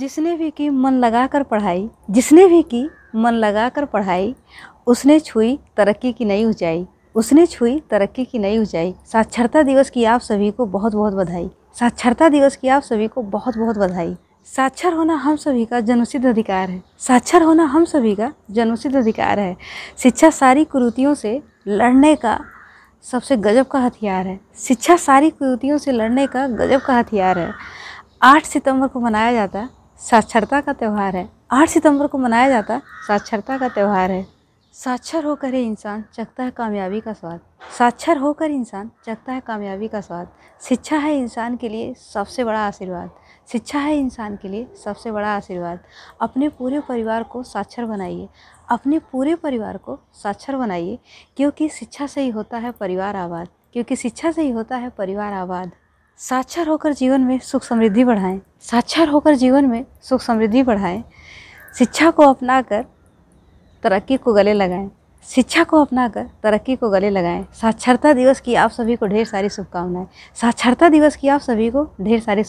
जिसने 0.00 0.36
भी 0.36 0.50
की 0.50 0.70
मन 0.70 0.92
लगाकर 0.92 1.42
पढ़ाई, 1.42 1.90
जिसने 2.10 2.46
भी 2.46 2.62
की 2.62 2.90
मन 3.16 3.32
लगाकर 3.32 3.84
पढ़ाई, 3.84 4.34
उसने 4.86 5.20
छुई 5.20 5.58
तरक्की 5.76 6.12
की 6.12 6.24
नई 6.24 6.44
ऊंचाई, 6.44 6.86
उसने 7.14 7.46
छुई 7.46 7.78
तरक्की 7.90 8.24
की 8.24 8.38
नई 8.38 8.58
ऊंचाई। 8.58 8.94
साक्षरता 9.06 9.62
दिवस 9.62 9.90
की 9.90 10.04
आप 10.04 10.20
सभी 10.20 10.50
को 10.50 10.66
बहुत 10.66 10.94
बहुत 10.94 11.14
बधाई। 11.14 11.50
साक्षरता 11.74 12.28
दिवस 12.28 12.56
की 12.56 12.68
आप 12.68 12.82
सभी 12.82 13.08
को 13.08 13.22
बहुत 13.22 13.56
बहुत 13.56 13.78
बधाई। 13.78 14.16
साक्षर 14.44 14.92
होना 14.92 15.14
हम 15.14 15.36
सभी 15.36 15.64
का 15.64 15.80
जन्मसिद्ध 15.80 16.26
अधिकार 16.26 16.70
है। 16.70 16.82
साक्षर 16.98 17.42
होना 17.42 17.64
हम 17.64 17.84
सभी 17.84 18.14
का 18.14 18.32
जन्मसिद्ध 18.50 18.96
अधिकार 18.96 19.38
है। 19.38 19.56
शिक्षा 19.98 20.30
सारी 20.30 20.64
कुरीतियों 20.64 21.14
से 21.14 21.42
लड़ने 21.68 22.14
का 22.16 22.38
सबसे 23.02 23.36
गजब 23.36 23.66
का 23.66 23.78
हथियार 23.78 24.26
है। 24.26 24.40
शिक्षा 24.56 24.96
सारी 24.96 25.30
कुरीतियों 25.30 25.78
से 25.78 25.92
लड़ने 25.92 26.26
का 26.26 26.46
गजब 26.46 26.80
का 26.80 26.98
हथियार 26.98 27.38
है। 27.38 27.52
आठ 28.22 28.44
सितंबर 28.44 28.86
को 28.86 29.00
मनाया 29.00 29.32
जाता 29.32 29.68
साक्षरता 30.00 30.60
का 30.60 30.72
त्यौहार 30.72 31.16
है। 31.16 31.30
आठ 31.50 31.68
सितंबर 31.68 32.06
को 32.06 32.18
मनाया 32.18 32.48
जाता 32.48 32.74
है। 32.74 32.82
साक्षरता 33.08 33.58
का 33.58 33.68
त्यौहार 33.68 34.10
है। 34.10 34.26
साक्षर 34.72 35.24
होकर 35.24 35.54
ही 35.54 35.62
इंसान 35.62 36.04
चखता 36.14 36.42
है 36.42 36.50
कामयाबी 36.50 37.00
का 37.00 37.12
स्वाद। 37.12 37.40
साक्षर 37.78 38.16
होकर 38.16 38.50
इंसान 38.50 38.90
चखता 39.06 39.32
है 39.32 39.40
कामयाबी 39.40 39.88
का 39.88 40.00
स्वाद। 40.00 40.28
शिक्षा 40.62 40.96
है 40.96 41.16
इंसान 41.18 41.56
के 41.56 41.68
लिए 41.68 41.94
सबसे 41.94 42.44
बड़ा 42.44 42.66
आशीर्वाद। 42.66 43.10
शिक्षा 43.52 43.78
है 43.78 43.98
इंसान 43.98 44.36
के 44.36 44.48
लिए 44.48 44.68
सबसे 44.84 45.12
बड़ा 45.12 45.36
आशीर्वाद। 45.36 45.78
अपने 46.20 46.48
पूरे 46.48 46.80
परिवार 46.80 47.22
को 47.22 47.42
साक्षर 47.42 47.84
बनाइए। 47.84 48.28
अपने 48.70 48.98
पूरे 48.98 49.34
परिवार 49.34 49.76
को 49.76 49.98
साक्षर 50.12 50.56
बनाइए, 50.56 50.98
क्योंकि 51.36 51.68
शिक्षा 51.68 52.06
से 52.06 52.20
ही 52.20 52.28
होता 52.28 52.58
है 52.58 52.70
परिवार 52.70 53.16
आबाद। 53.16 53.48
क्योंकि 53.72 53.96
शिक्षा 53.96 54.30
से 54.32 54.42
ही 54.42 54.50
होता 54.50 54.76
है 54.76 54.90
परिवार 54.90 55.32
आबाद। 55.32 55.70
साक्षर 56.20 56.68
होकर 56.68 56.92
जीवन 56.92 57.20
में 57.20 57.38
सुख 57.38 57.64
समृद्धि 57.64 58.04
बढ़ाएँ। 58.04 58.40
साक्षर 58.60 59.08
होकर 59.08 59.34
जीवन 59.34 59.64
में 59.64 59.84
सुख 60.02 60.20
समृद्धि 60.20 60.62
बढ़ाएँ। 60.62 61.04
शिक्षा 61.78 62.10
को 62.10 62.22
अपनाकर 62.22 62.84
तरक्की 63.82 64.16
को 64.16 64.32
गले 64.32 64.52
लगाएँ। 64.52 64.90
शिक्षा 65.24 65.64
को 65.64 65.80
अपनाकर 65.80 66.30
तरक्की 66.42 66.76
को 66.76 66.90
गले 66.90 67.10
लगाएँ। 67.10 67.46
साक्षरता 67.54 68.12
दिवस 68.12 68.40
की 68.40 68.54
आप 68.54 68.70
सभी 68.70 68.96
को 68.96 69.06
ढेर 69.06 69.26
सारी 69.26 69.48
शुभकामनाएँ। 69.48 70.06
साक्षरता 70.34 70.88
दिवस 70.88 71.16
की 71.16 71.28
आप 71.28 71.40
सभी 71.40 71.70
को 71.70 71.84
ढेर 72.00 72.20
सारी 72.20 72.38